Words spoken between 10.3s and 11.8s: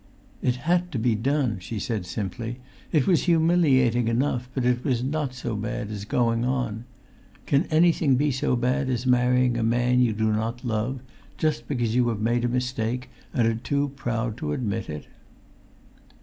not love, just